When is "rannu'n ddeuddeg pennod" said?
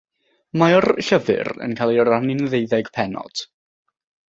2.11-3.45